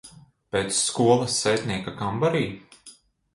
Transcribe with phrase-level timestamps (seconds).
[0.53, 2.43] Pēc skolas sētnieka kambarī?